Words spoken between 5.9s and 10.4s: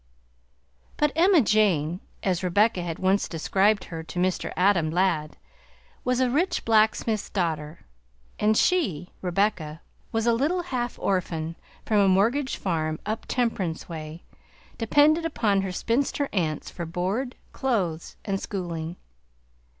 was a rich blacksmith's daughter, and she, Rebecca, was a